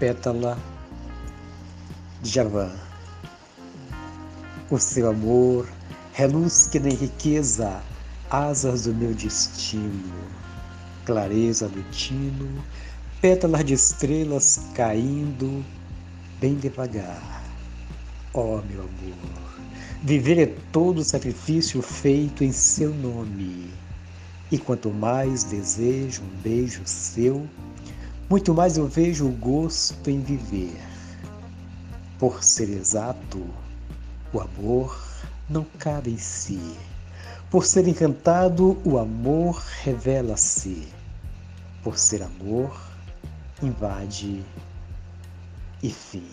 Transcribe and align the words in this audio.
pétala 0.00 0.58
de 2.22 2.30
Javan. 2.30 2.72
O 4.70 4.78
seu 4.78 5.10
amor 5.10 5.68
reluz 6.14 6.68
que 6.68 6.80
nem 6.80 6.94
riqueza, 6.94 7.82
asas 8.30 8.84
do 8.84 8.94
meu 8.94 9.12
destino, 9.12 10.10
clareza 11.04 11.68
do 11.68 11.82
tino, 11.90 12.64
pétalas 13.20 13.62
de 13.62 13.74
estrelas 13.74 14.60
caindo 14.74 15.62
bem 16.40 16.54
devagar. 16.54 17.44
Ó 18.32 18.56
oh, 18.58 18.62
meu 18.62 18.80
amor, 18.80 19.60
viver 20.02 20.38
é 20.38 20.46
todo 20.72 21.04
sacrifício 21.04 21.82
feito 21.82 22.42
em 22.42 22.52
seu 22.52 22.94
nome. 22.94 23.70
E 24.50 24.56
quanto 24.56 24.90
mais 24.90 25.44
desejo 25.44 26.22
um 26.22 26.40
beijo 26.42 26.80
seu, 26.86 27.46
muito 28.30 28.54
mais 28.54 28.76
eu 28.76 28.86
vejo 28.86 29.26
o 29.26 29.32
gosto 29.32 30.08
em 30.08 30.20
viver. 30.20 30.80
Por 32.16 32.44
ser 32.44 32.70
exato, 32.70 33.44
o 34.32 34.38
amor 34.38 34.96
não 35.48 35.66
cabe 35.80 36.12
em 36.12 36.16
si. 36.16 36.76
Por 37.50 37.66
ser 37.66 37.88
encantado, 37.88 38.80
o 38.84 38.98
amor 38.98 39.60
revela-se. 39.82 40.86
Por 41.82 41.98
ser 41.98 42.22
amor, 42.22 42.80
invade 43.60 44.44
e 45.82 45.90
fim. 45.90 46.28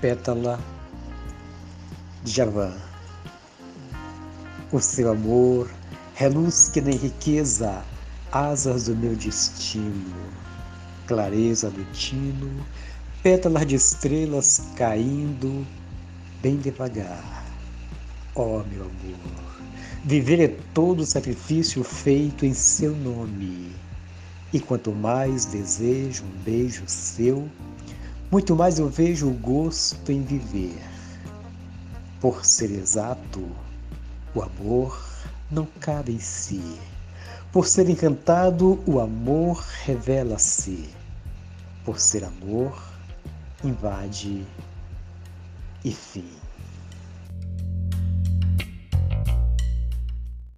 Pétala 0.00 0.60
de 2.24 2.32
Javan. 2.32 2.72
O 4.72 4.80
seu 4.80 5.12
amor 5.12 5.70
reluz 6.14 6.70
que 6.70 6.80
nem 6.80 6.96
riqueza, 6.96 7.84
asas 8.32 8.86
do 8.86 8.96
meu 8.96 9.14
destino, 9.14 10.16
clareza 11.06 11.70
do 11.70 11.84
tino, 11.92 12.64
pétalas 13.22 13.66
de 13.66 13.74
estrelas 13.74 14.62
caindo 14.74 15.66
bem 16.40 16.56
devagar. 16.56 17.44
Ó 18.34 18.60
oh, 18.60 18.64
meu 18.64 18.84
amor, 18.84 19.60
viver 20.02 20.40
é 20.40 20.48
todo 20.72 21.04
sacrifício 21.04 21.84
feito 21.84 22.46
em 22.46 22.54
seu 22.54 22.96
nome. 22.96 23.70
E 24.50 24.58
quanto 24.58 24.92
mais 24.92 25.44
desejo 25.44 26.24
um 26.24 26.42
beijo 26.42 26.84
seu, 26.86 27.46
muito 28.30 28.56
mais 28.56 28.78
eu 28.78 28.88
vejo 28.88 29.28
o 29.28 29.34
gosto 29.34 30.10
em 30.10 30.22
viver. 30.22 30.93
Por 32.24 32.42
ser 32.42 32.70
exato, 32.70 33.46
o 34.34 34.40
amor 34.40 34.98
não 35.50 35.66
cabe 35.78 36.12
em 36.12 36.18
si. 36.18 36.80
Por 37.52 37.66
ser 37.66 37.90
encantado, 37.90 38.82
o 38.86 38.98
amor 38.98 39.62
revela-se. 39.84 40.88
Por 41.84 42.00
ser 42.00 42.24
amor, 42.24 42.82
invade 43.62 44.46
e 45.84 45.92
fim. 45.92 46.30